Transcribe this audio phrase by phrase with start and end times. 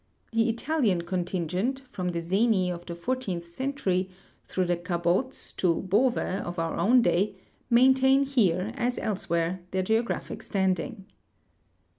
[0.31, 4.09] The Italian contingent, from the Zeni of the fourteenth cen tury
[4.47, 7.35] through the Cabots toBoveof our OAvn day,
[7.69, 11.05] maintain here, as elseAvhere, their geographic standing.